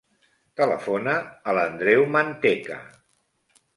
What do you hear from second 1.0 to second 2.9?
a l'Andreu Manteca.